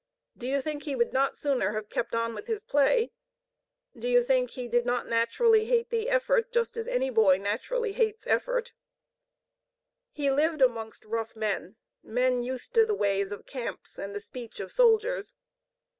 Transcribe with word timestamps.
Do 0.35 0.47
you 0.47 0.61
think 0.61 0.81
he 0.85 0.95
would 0.95 1.13
not 1.13 1.37
sooner 1.37 1.73
have 1.73 1.87
kept 1.87 2.15
on 2.15 2.33
with 2.33 2.47
his 2.47 2.63
play? 2.63 3.11
Do 3.95 4.07
you 4.07 4.23
think 4.23 4.49
he 4.49 4.67
did 4.67 4.83
not 4.83 5.05
naturally 5.07 5.65
hate 5.65 5.91
the 5.91 6.09
effort 6.09 6.51
just 6.51 6.75
as 6.75 6.87
any 6.87 7.11
boy 7.11 7.37
naturally 7.37 7.91
hates 7.93 8.25
effort? 8.25 8.73
He 10.11 10.31
lived 10.31 10.59
amongst 10.63 11.05
rough 11.05 11.35
men, 11.35 11.75
men 12.01 12.41
used 12.41 12.73
to 12.73 12.85
the 12.87 12.95
ways 12.95 13.31
of 13.31 13.45
camps 13.45 13.99
and 13.99 14.15
the 14.15 14.21
speech 14.21 14.59
of 14.59 14.71
soldiers. 14.71 15.35